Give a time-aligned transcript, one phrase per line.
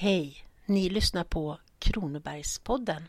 [0.00, 0.44] Hej!
[0.66, 3.08] Ni lyssnar på Kronobergspodden.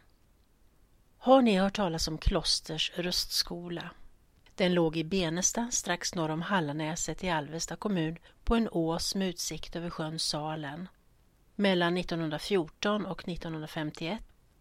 [1.18, 3.90] Har ni hört talas om Klosters röstskola?
[4.56, 9.30] Den låg i Benesta strax norr om Hallanäset i Alvesta kommun på en ås med
[9.30, 10.88] utsikt över sjön Salen.
[11.56, 14.20] Mellan 1914 och 1951,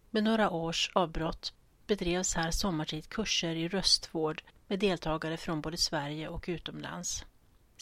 [0.09, 1.53] med några års avbrott,
[1.87, 7.25] bedrevs här sommartid kurser i röstvård med deltagare från både Sverige och utomlands.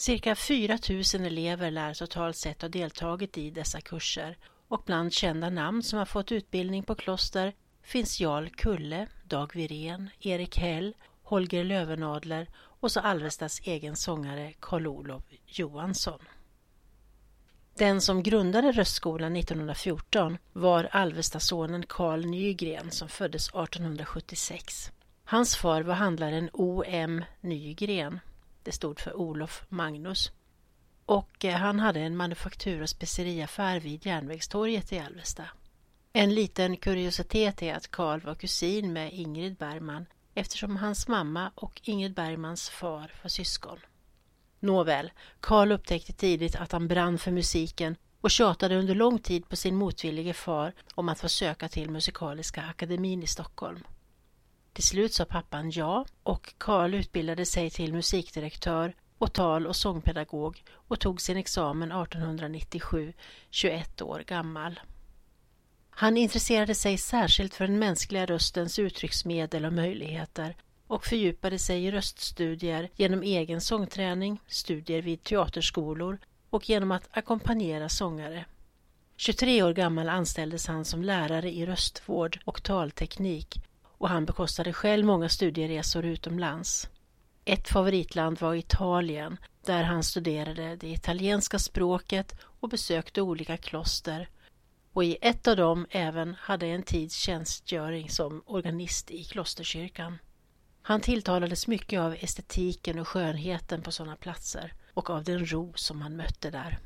[0.00, 0.78] Cirka 4
[1.14, 5.98] 000 elever lär totalt sett ha deltagit i dessa kurser och bland kända namn som
[5.98, 7.52] har fått utbildning på Kloster
[7.82, 15.22] finns Jarl Kulle, Dag Wirén, Erik Häll, Holger Lövenadler och så Alvestas egen sångare Karl-Olof
[15.46, 16.20] Johansson.
[17.78, 24.92] Den som grundade Röstskolan 1914 var Alvestasonen Karl Nygren som föddes 1876.
[25.24, 27.24] Hans far var handlaren O.M.
[27.40, 28.20] Nygren.
[28.68, 30.32] Det stod för Olof Magnus.
[31.06, 35.44] Och eh, han hade en manufaktur och speceriaffär vid Järnvägstorget i Alvesta.
[36.12, 41.80] En liten kuriositet är att Karl var kusin med Ingrid Bergman eftersom hans mamma och
[41.84, 43.78] Ingrid Bergmans far var syskon.
[44.60, 49.56] Nåväl, Karl upptäckte tidigt att han brann för musiken och tjatade under lång tid på
[49.56, 53.84] sin motvillige far om att få söka till Musikaliska akademin i Stockholm.
[54.78, 60.62] Till slut sa pappan ja och Karl utbildade sig till musikdirektör och tal och sångpedagog
[60.72, 63.12] och tog sin examen 1897,
[63.50, 64.80] 21 år gammal.
[65.90, 70.56] Han intresserade sig särskilt för den mänskliga röstens uttrycksmedel och möjligheter
[70.86, 76.18] och fördjupade sig i röststudier genom egen sångträning, studier vid teaterskolor
[76.50, 78.44] och genom att ackompanjera sångare.
[79.16, 83.62] 23 år gammal anställdes han som lärare i röstvård och talteknik
[83.98, 86.88] och han bekostade själv många studieresor utomlands.
[87.44, 94.28] Ett favoritland var Italien där han studerade det italienska språket och besökte olika kloster
[94.92, 100.18] och i ett av dem även hade en tids tjänstgöring som organist i klosterkyrkan.
[100.82, 106.02] Han tilltalades mycket av estetiken och skönheten på sådana platser och av den ro som
[106.02, 106.78] han mötte där.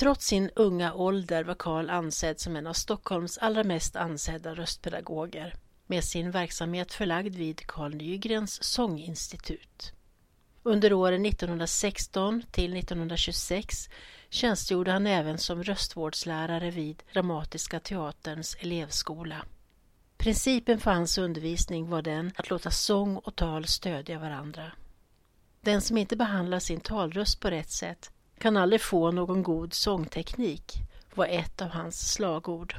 [0.00, 5.54] Trots sin unga ålder var Karl ansedd som en av Stockholms allra mest ansedda röstpedagoger
[5.86, 9.92] med sin verksamhet förlagd vid Carl Nygrens sånginstitut.
[10.62, 13.88] Under åren 1916 till 1926
[14.30, 19.44] tjänstgjorde han även som röstvårdslärare vid Dramatiska teaterns elevskola.
[20.16, 24.72] Principen för hans undervisning var den att låta sång och tal stödja varandra.
[25.60, 28.10] Den som inte behandlar sin talröst på rätt sätt
[28.40, 30.74] kan aldrig få någon god sångteknik,
[31.14, 32.74] var ett av hans slagord.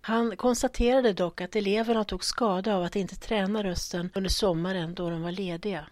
[0.00, 5.10] Han konstaterade dock att eleverna tog skada av att inte träna rösten under sommaren då
[5.10, 5.86] de var lediga.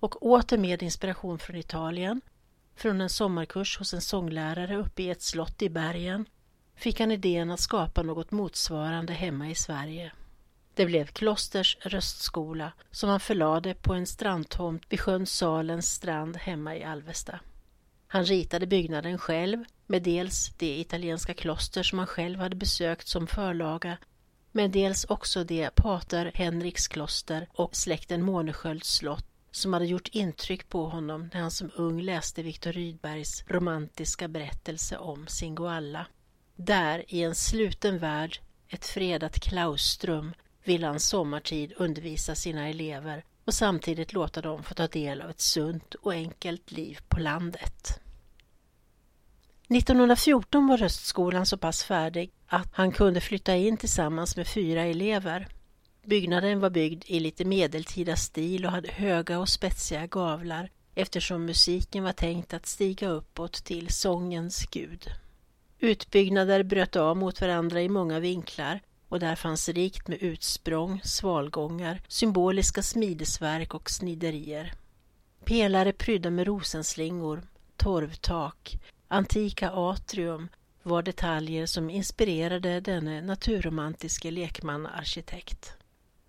[0.00, 2.20] Och åter med inspiration från Italien,
[2.76, 6.24] från en sommarkurs hos en sånglärare uppe i ett slott i bergen,
[6.76, 10.12] fick han idén att skapa något motsvarande hemma i Sverige.
[10.74, 16.76] Det blev Klosters röstskola som han förlade på en strandtomt vid sjön Salens strand hemma
[16.76, 17.40] i Alvesta.
[18.08, 23.26] Han ritade byggnaden själv med dels det italienska kloster som han själv hade besökt som
[23.26, 23.98] förlaga
[24.52, 30.68] men dels också det pater Henriks kloster och släkten Måneskölds slott som hade gjort intryck
[30.68, 36.06] på honom när han som ung läste Viktor Rydbergs romantiska berättelse om Singoalla.
[36.56, 40.32] Där, i en sluten värld, ett fredat klaustrum,
[40.64, 45.40] ville han sommartid undervisa sina elever och samtidigt låta dem få ta del av ett
[45.40, 48.00] sunt och enkelt liv på landet.
[49.68, 55.48] 1914 var röstskolan så pass färdig att han kunde flytta in tillsammans med fyra elever.
[56.04, 62.04] Byggnaden var byggd i lite medeltida stil och hade höga och spetsiga gavlar eftersom musiken
[62.04, 65.06] var tänkt att stiga uppåt till sångens gud.
[65.78, 72.02] Utbyggnader bröt av mot varandra i många vinklar och där fanns rikt med utsprång, svalgångar,
[72.08, 74.72] symboliska smidesverk och sniderier.
[75.44, 77.42] Pelare prydda med rosenslingor,
[77.76, 78.78] torvtak,
[79.08, 80.48] antika atrium
[80.82, 85.74] var detaljer som inspirerade denne naturromantiske lekmannaarkitekt.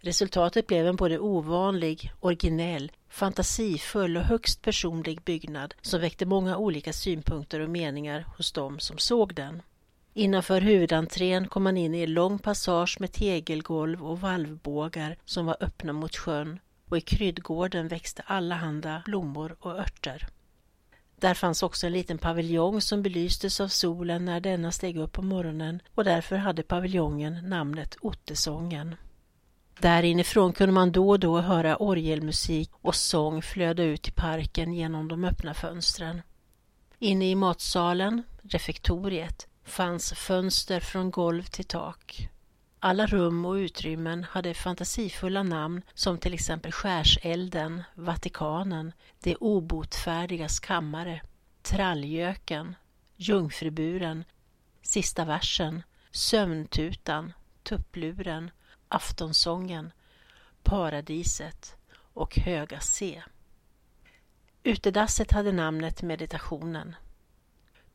[0.02, 6.94] Resultatet blev en både ovanlig, originell, fantasifull och högst personlig byggnad som väckte många olika
[6.94, 9.62] synpunkter och meningar hos dem som såg den.
[10.14, 15.58] Innanför huvudentrén kom man in i en lång passage med tegelgolv och valvbågar som var
[15.60, 16.60] öppna mot sjön
[16.90, 20.28] och i kryddgården växte allehanda blommor och örter.
[21.16, 25.22] Där fanns också en liten paviljong som belystes av solen när denna steg upp på
[25.22, 28.96] morgonen och därför hade paviljongen namnet Ottesången.
[29.80, 34.74] Där inifrån kunde man då och då höra orgelmusik och sång flöda ut i parken
[34.74, 36.22] genom de öppna fönstren.
[37.00, 42.30] Inne i matsalen, refektoriet, fanns fönster från golv till tak.
[42.80, 51.22] Alla rum och utrymmen hade fantasifulla namn som till exempel Skärselden, Vatikanen, Det obotfärdigas kammare,
[51.62, 52.76] Trallgöken,
[53.16, 54.24] Jungfruburen,
[54.82, 57.34] Sista versen, Sömntutan,
[57.64, 58.52] Tuppluren,
[58.88, 59.92] Aftonsången,
[60.64, 61.76] Paradiset
[62.14, 63.24] och Höga C.
[64.64, 66.96] Utedasset hade namnet Meditationen.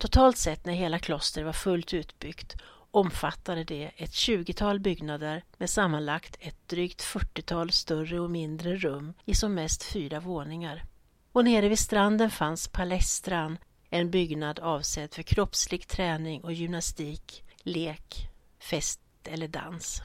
[0.05, 2.57] Totalt sett när hela klostret var fullt utbyggt
[2.91, 9.35] omfattade det ett tjugotal byggnader med sammanlagt ett drygt fyrtiotal större och mindre rum i
[9.35, 10.85] som mest fyra våningar.
[11.33, 13.59] Och nere vid stranden fanns Palestran,
[13.91, 18.29] en byggnad avsedd för kroppslig träning och gymnastik, lek,
[18.59, 20.03] fest eller dans.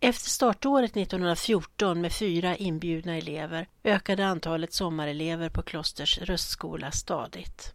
[0.00, 7.74] Efter startåret 1914 med fyra inbjudna elever ökade antalet sommarelever på Klosters röstskola stadigt.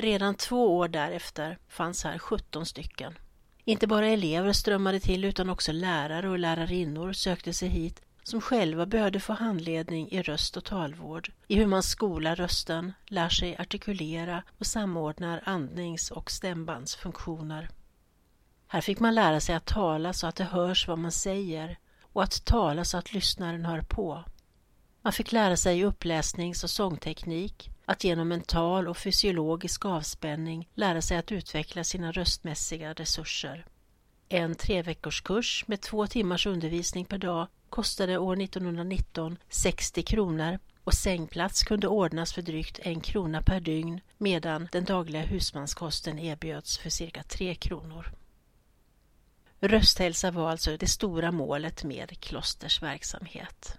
[0.00, 3.18] Redan två år därefter fanns här 17 stycken.
[3.64, 8.86] Inte bara elever strömmade till utan också lärare och lärarinnor sökte sig hit som själva
[8.86, 14.42] behövde få handledning i röst och talvård, i hur man skolar rösten, lär sig artikulera
[14.58, 17.68] och samordnar andnings och stämbandsfunktioner.
[18.66, 21.78] Här fick man lära sig att tala så att det hörs vad man säger
[22.12, 24.24] och att tala så att lyssnaren hör på.
[25.02, 31.16] Man fick lära sig uppläsnings och sångteknik, att genom mental och fysiologisk avspänning lära sig
[31.16, 33.66] att utveckla sina röstmässiga resurser.
[34.28, 41.62] En treveckorskurs med två timmars undervisning per dag kostade år 1919 60 kronor och sängplats
[41.62, 47.22] kunde ordnas för drygt en krona per dygn medan den dagliga husmanskosten erbjöds för cirka
[47.22, 48.12] tre kronor.
[49.60, 53.78] Rösthälsa var alltså det stora målet med Klosters verksamhet.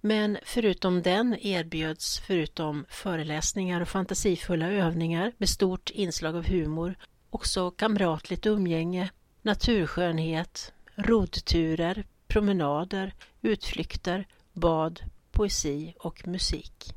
[0.00, 6.94] Men förutom den erbjöds, förutom föreläsningar och fantasifulla övningar med stort inslag av humor,
[7.30, 9.10] också kamratligt umgänge,
[9.42, 15.00] naturskönhet, roddturer, promenader, utflykter, bad,
[15.30, 16.94] poesi och musik.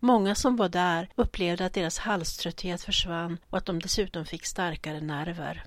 [0.00, 5.00] Många som var där upplevde att deras halströtthet försvann och att de dessutom fick starkare
[5.00, 5.64] nerver.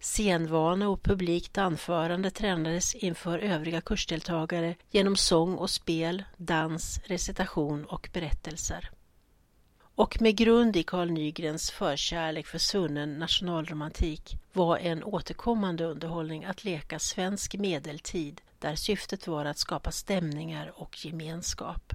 [0.00, 8.08] Scenvana och publikt anförande tränades inför övriga kursdeltagare genom sång och spel, dans, recitation och
[8.12, 8.90] berättelser.
[9.94, 16.64] Och med grund i Carl Nygrens förkärlek för svunnen nationalromantik var en återkommande underhållning att
[16.64, 21.92] leka svensk medeltid där syftet var att skapa stämningar och gemenskap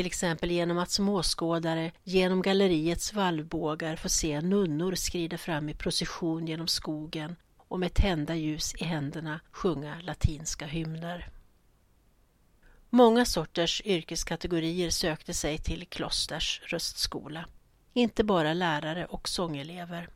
[0.00, 6.46] till exempel genom att småskådare genom galleriets valvbågar får se nunnor skrida fram i procession
[6.46, 11.28] genom skogen och med tända ljus i händerna sjunga latinska hymner.
[12.90, 17.44] Många sorters yrkeskategorier sökte sig till Klosters röstskola.
[17.92, 20.08] Inte bara lärare och sångelever.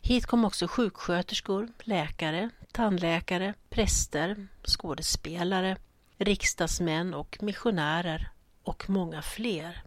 [0.00, 5.76] Hit kom också sjuksköterskor, läkare, tandläkare, präster, skådespelare,
[6.18, 8.31] riksdagsmän och missionärer
[8.64, 9.82] och många fler.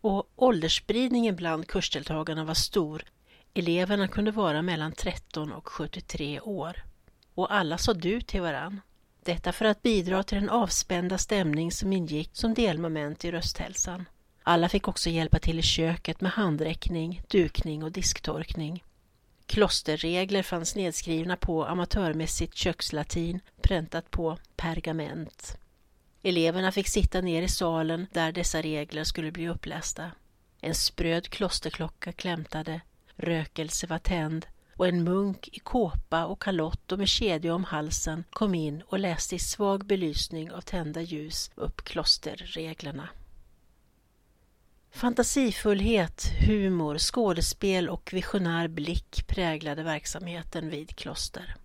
[0.00, 3.04] Och åldersspridningen bland kursdeltagarna var stor.
[3.54, 6.84] Eleverna kunde vara mellan 13 och 73 år.
[7.34, 8.80] Och alla sa du till varann.
[9.24, 14.08] Detta för att bidra till den avspända stämning som ingick som delmoment i rösthälsan.
[14.42, 18.84] Alla fick också hjälpa till i köket med handräckning, dukning och disktorkning.
[19.46, 25.58] Klosterregler fanns nedskrivna på amatörmässigt kökslatin präntat på pergament.
[26.26, 30.10] Eleverna fick sitta ner i salen där dessa regler skulle bli upplästa.
[30.60, 32.80] En spröd klosterklocka klämtade,
[33.16, 38.24] rökelse var tänd och en munk i kåpa och kalott och med kedja om halsen
[38.30, 43.08] kom in och läste i svag belysning av tända ljus upp klosterreglerna.
[44.90, 51.56] Fantasifullhet, humor, skådespel och visionär blick präglade verksamheten vid kloster.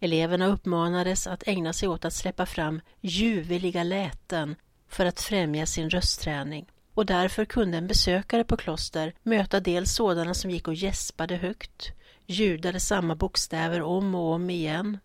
[0.00, 4.56] Eleverna uppmanades att ägna sig åt att släppa fram ljuvliga läten
[4.88, 6.66] för att främja sin röstträning
[6.98, 11.92] och därför kunde en besökare på kloster möta dels sådana som gick och gäspade högt,
[12.26, 14.98] ljudade samma bokstäver om och om igen,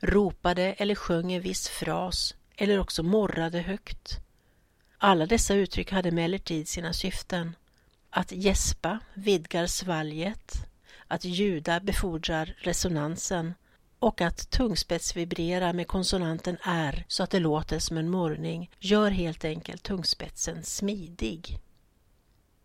[0.00, 4.18] ropade eller sjöng en viss fras eller också morrade högt.
[4.98, 7.56] Alla dessa uttryck hade emellertid sina syften.
[8.10, 10.54] Att gäspa vidgar svalget,
[11.06, 13.54] att ljuda befordrar resonansen
[14.00, 19.44] och att tungspetsvibrera med konsonanten R så att det låter som en morrning gör helt
[19.44, 21.58] enkelt tungspetsen smidig.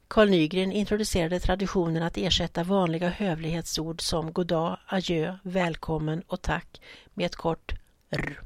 [0.08, 6.82] Carl Nygren introducerade traditionen att ersätta vanliga hövlighetsord som goddag, adjö, välkommen och tack
[7.14, 7.74] med ett kort
[8.10, 8.42] r.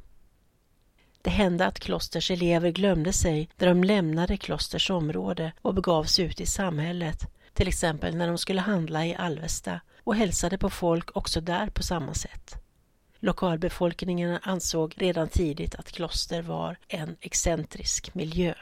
[1.22, 6.26] Det hände att klosters elever glömde sig när de lämnade klosters område och begav sig
[6.26, 11.18] ut i samhället till exempel när de skulle handla i Alvesta och hälsade på folk
[11.18, 12.56] också där på samma sätt.
[13.22, 18.54] Lokalbefolkningen ansåg redan tidigt att kloster var en excentrisk miljö.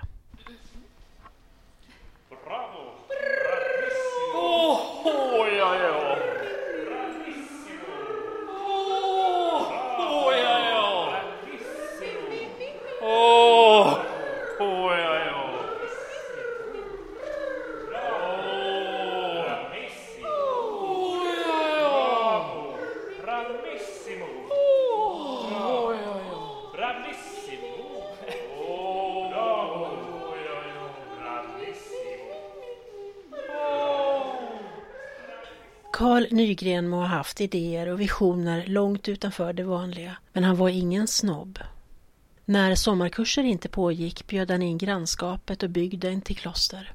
[35.97, 40.69] Carl Nygren må ha haft idéer och visioner långt utanför det vanliga, men han var
[40.69, 41.59] ingen snobb.
[42.45, 46.91] När sommarkurser inte pågick bjöd han in grannskapet och bygden till kloster.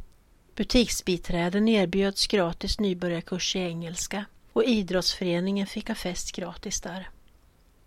[0.54, 7.09] Butiksbiträden erbjöds gratis nybörjarkurs i engelska och idrottsföreningen fick ha fest gratis där.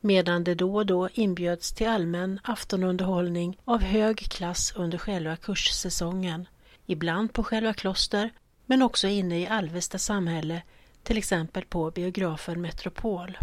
[0.01, 6.47] Medan det då och då inbjöds till allmän aftonunderhållning av hög klass under själva kurssäsongen,
[6.85, 8.29] ibland på själva kloster
[8.65, 10.61] men också inne i Alvesta samhälle,
[11.05, 13.37] till exempel på biografen Metropol.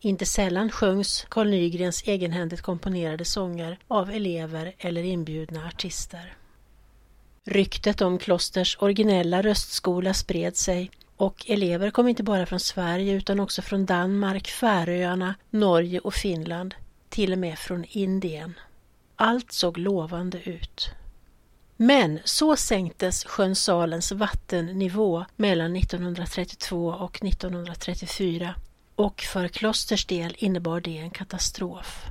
[0.00, 6.36] Inte sällan sjöngs Carl Nygrens egenhändigt komponerade sånger av elever eller inbjudna artister.
[7.44, 13.40] Ryktet om klosters originella röstskola spred sig och elever kom inte bara från Sverige utan
[13.40, 16.74] också från Danmark, Färöarna, Norge och Finland,
[17.08, 18.54] till och med från Indien.
[19.16, 20.90] Allt såg lovande ut.
[21.76, 28.54] Men så sänktes sjön Salens vattennivå mellan 1932 och 1934
[28.94, 32.04] och för klosters del innebar det en katastrof.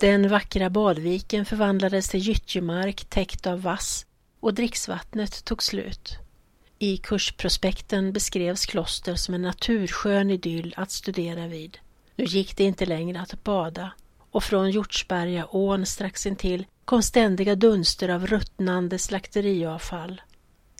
[0.00, 4.06] Den vackra badviken förvandlades till gyttjemark täckt av vass
[4.40, 6.18] och dricksvattnet tog slut.
[6.78, 11.78] I kursprospekten beskrevs kloster som en naturskön idyll att studera vid.
[12.16, 13.92] Nu gick det inte längre att bada
[14.30, 20.20] och från Hjortsbergaån strax intill kom ständiga dunster av ruttnande slakteriavfall.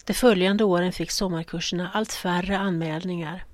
[0.07, 3.45] De följande åren fick sommarkurserna allt färre anmälningar.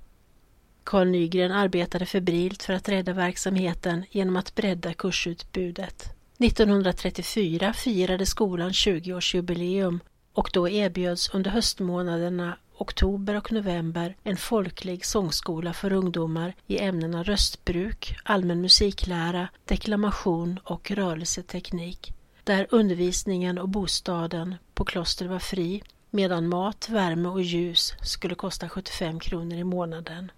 [0.85, 6.05] Carl Nygren arbetade febrilt för att rädda verksamheten genom att bredda kursutbudet.
[6.39, 10.01] 1934 firade skolan 20-årsjubileum
[10.33, 17.23] och då erbjöds under höstmånaderna oktober och november en folklig sångskola för ungdomar i ämnena
[17.23, 22.14] röstbruk, allmän musiklära, deklamation och rörelseteknik,
[22.45, 28.69] där undervisningen och bostaden på kloster var fri, medan mat, värme och ljus skulle kosta
[28.69, 30.31] 75 kronor i månaden.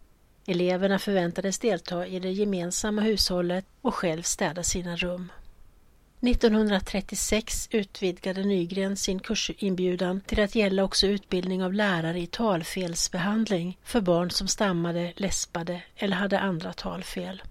[0.46, 5.32] Eleverna förväntades delta i det gemensamma hushållet och själv städa sina rum.
[6.20, 14.00] 1936 utvidgade Nygren sin kursinbjudan till att gälla också utbildning av lärare i talfelsbehandling för
[14.00, 17.42] barn som stammade, läspade eller hade andra talfel.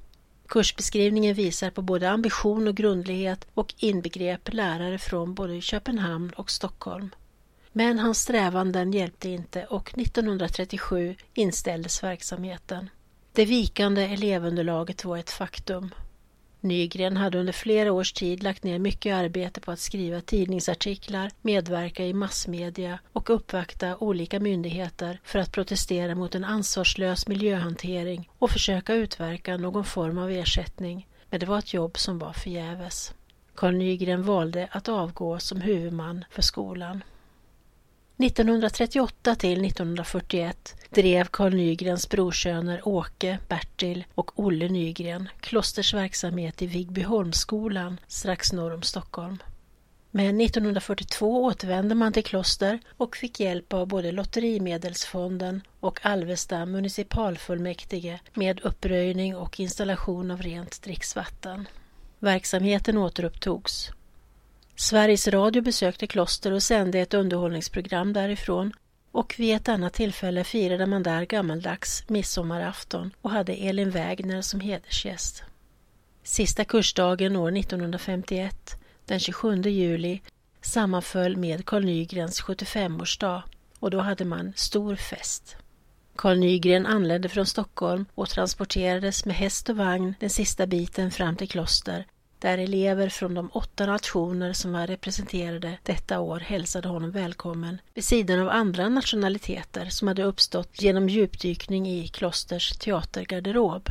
[0.47, 7.09] Kursbeskrivningen visar på både ambition och grundlighet och inbegrep lärare från både Köpenhamn och Stockholm.
[7.71, 12.89] Men hans strävanden hjälpte inte och 1937 inställdes verksamheten.
[13.33, 15.91] Det vikande elevunderlaget var ett faktum.
[16.65, 22.05] Nygren hade under flera års tid lagt ner mycket arbete på att skriva tidningsartiklar, medverka
[22.05, 28.93] i massmedia och uppvakta olika myndigheter för att protestera mot en ansvarslös miljöhantering och försöka
[28.93, 33.13] utverka någon form av ersättning, men det var ett jobb som var förgäves.
[33.55, 37.03] Carl Nygren valde att avgå som huvudman för skolan.
[38.17, 46.65] 1938 till 1941 drev Carl Nygrens brorsöner Åke, Bertil och Olle Nygren klosters verksamhet i
[46.65, 49.37] Vigbyholmsskolan strax norr om Stockholm.
[50.11, 58.19] Men 1942 återvände man till kloster och fick hjälp av både Lotterimedelsfonden och Alvesta municipalfullmäktige
[58.33, 61.67] med uppröjning och installation av rent dricksvatten.
[62.19, 63.91] Verksamheten återupptogs
[64.77, 68.73] Sveriges Radio besökte kloster och sände ett underhållningsprogram därifrån
[69.11, 74.59] och vid ett annat tillfälle firade man där gammaldags midsommarafton och hade Elin Wägner som
[74.59, 75.43] hedersgäst.
[76.23, 80.21] Sista kursdagen år 1951, den 27 juli,
[80.61, 83.41] sammanföll med Carl Nygrens 75-årsdag
[83.79, 85.57] och då hade man stor fest.
[86.15, 91.35] Carl Nygren anlände från Stockholm och transporterades med häst och vagn den sista biten fram
[91.35, 92.05] till kloster
[92.45, 98.03] där elever från de åtta nationer som var representerade detta år hälsade honom välkommen vid
[98.03, 103.89] sidan av andra nationaliteter som hade uppstått genom djupdykning i klosters teatergarderob.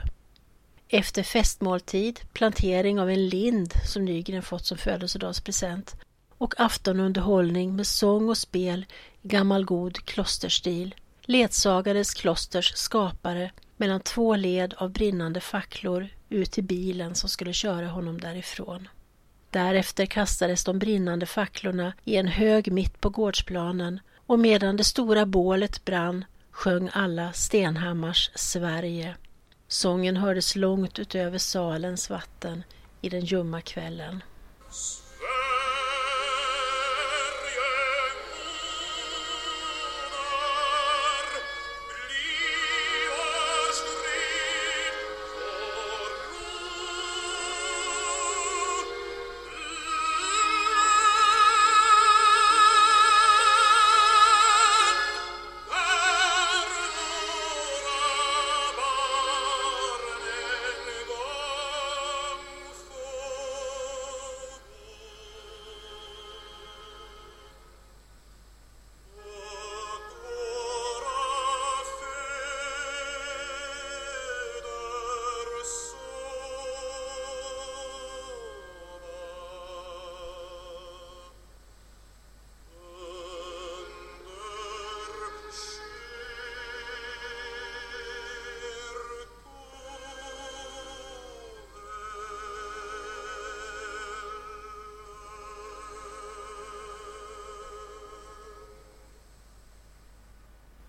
[0.88, 5.96] Efter festmåltid, plantering av en lind som Nygren fått som födelsedagspresent
[6.38, 8.86] och aftonunderhållning med sång och spel
[9.22, 10.94] i gammal god klosterstil
[11.24, 17.88] ledsagades klosters skapare mellan två led av brinnande facklor ut till bilen som skulle köra
[17.88, 18.88] honom därifrån.
[19.50, 25.26] Därefter kastades de brinnande facklorna i en hög mitt på gårdsplanen och medan det stora
[25.26, 29.16] bålet brann sjöng alla Stenhammars Sverige.
[29.68, 32.62] Sången hördes långt utöver salens vatten
[33.00, 34.22] i den ljumma kvällen.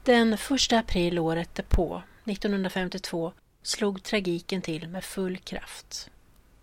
[0.06, 3.34] Den 1 april året därpå, 1952,
[3.64, 6.10] slog tragiken till med full kraft.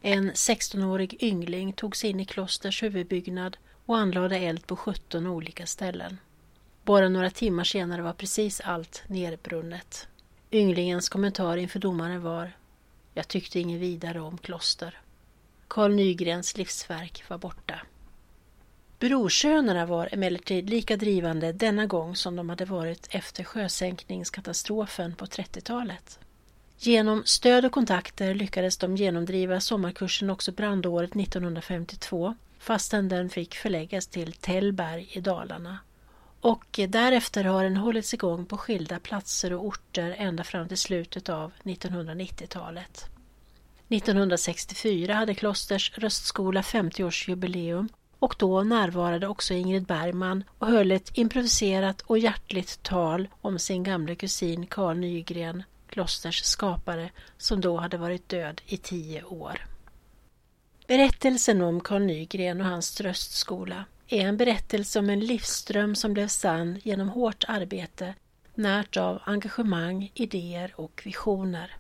[0.03, 3.57] En 16-årig yngling tog sig in i klosters huvudbyggnad
[3.87, 6.19] och anlade eld på 17 olika ställen.
[6.85, 10.09] Bara några timmar senare var precis allt nerbrunnet.
[10.51, 12.53] Ynglingens kommentar inför domaren var
[13.15, 15.01] Jag tyckte inget vidare om kloster.
[15.69, 17.81] Karl Nygrens livsverk var borta.
[19.03, 26.19] Brorsönerna var emellertid lika drivande denna gång som de hade varit efter sjösänkningskatastrofen på 30-talet.
[26.79, 34.07] Genom stöd och kontakter lyckades de genomdriva sommarkursen också brandåret 1952 fastän den fick förläggas
[34.07, 35.79] till Tällberg i Dalarna.
[36.41, 41.29] Och därefter har den hållits igång på skilda platser och orter ända fram till slutet
[41.29, 43.05] av 1990-talet.
[43.89, 47.89] 1964 hade Klosters röstskola 50-årsjubileum
[48.23, 53.83] och då närvarade också Ingrid Bergman och höll ett improviserat och hjärtligt tal om sin
[53.83, 59.67] gamle kusin Carl Nygren, Klosters skapare, som då hade varit död i tio år.
[60.87, 66.29] Berättelsen om Carl Nygren och hans tröstskola är en berättelse om en livsström som blev
[66.29, 68.15] sann genom hårt arbete,
[68.55, 71.77] närt av engagemang, idéer och visioner.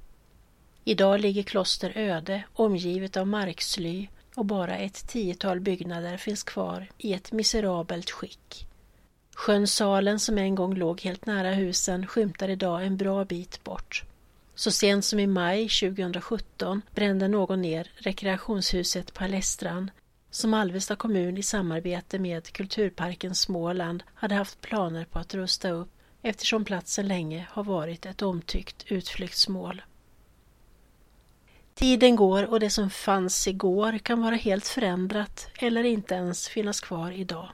[0.84, 7.14] Idag ligger Kloster öde, omgivet av marksly och bara ett tiotal byggnader finns kvar i
[7.14, 8.66] ett miserabelt skick.
[9.34, 14.04] Sjön Salen som en gång låg helt nära husen skymtar idag en bra bit bort.
[14.54, 19.90] Så sent som i maj 2017 brände någon ner rekreationshuset Palestran
[20.30, 25.88] som Alvesta kommun i samarbete med Kulturparken Småland hade haft planer på att rusta upp
[26.22, 29.82] eftersom platsen länge har varit ett omtyckt utflyktsmål.
[31.74, 36.80] Tiden går och det som fanns igår kan vara helt förändrat eller inte ens finnas
[36.80, 37.48] kvar idag.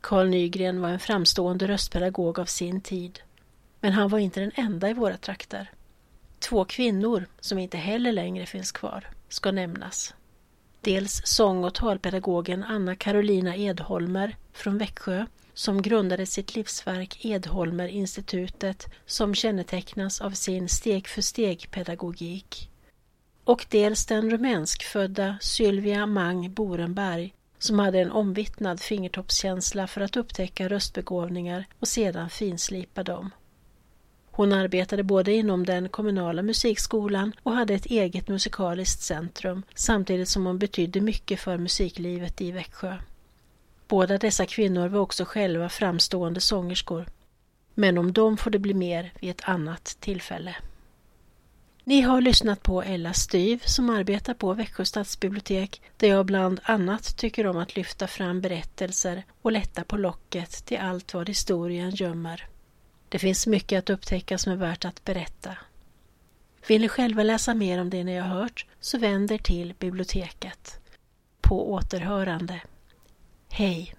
[0.00, 3.20] Carl Nygren var en framstående röstpedagog av sin tid.
[3.80, 5.70] Men han var inte den enda i våra trakter.
[6.38, 10.14] Två kvinnor, som inte heller längre finns kvar, ska nämnas.
[10.80, 19.34] Dels sång och talpedagogen Anna Carolina Edholmer från Växjö som grundade sitt livsverk Edholmerinstitutet som
[19.34, 22.69] kännetecknas av sin steg-för-steg-pedagogik
[23.50, 30.68] och dels den rumänskfödda Sylvia Mang Borenberg som hade en omvittnad fingertoppskänsla för att upptäcka
[30.68, 33.30] röstbegåvningar och sedan finslipa dem.
[34.30, 40.46] Hon arbetade både inom den kommunala musikskolan och hade ett eget musikaliskt centrum samtidigt som
[40.46, 42.96] hon betydde mycket för musiklivet i Växjö.
[43.88, 47.06] Båda dessa kvinnor var också själva framstående sångerskor.
[47.74, 50.56] Men om dem får det bli mer vid ett annat tillfälle.
[51.90, 57.16] Ni har lyssnat på Ella Styv som arbetar på Växjö stadsbibliotek där jag bland annat
[57.16, 62.48] tycker om att lyfta fram berättelser och lätta på locket till allt vad historien gömmer.
[63.08, 65.56] Det finns mycket att upptäcka som är värt att berätta.
[66.68, 70.80] Vill ni själva läsa mer om det ni har hört så vänd er till biblioteket.
[71.40, 72.60] På återhörande.
[73.48, 73.94] Hej!